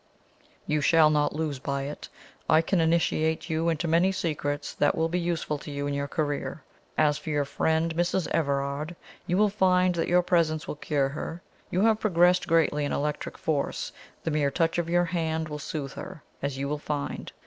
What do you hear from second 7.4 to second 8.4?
friend Mrs.